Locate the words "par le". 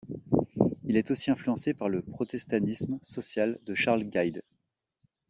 1.75-2.01